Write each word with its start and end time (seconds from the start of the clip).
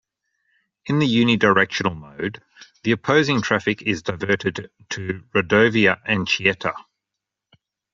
In 0.87 0.97
the 0.97 1.05
unidirectional 1.05 1.95
mode, 1.95 2.41
the 2.81 2.91
opposing 2.91 3.43
traffic 3.43 3.83
is 3.83 4.01
diverted 4.01 4.71
to 4.89 5.19
Rodovia 5.35 6.01
Anchieta. 6.07 6.73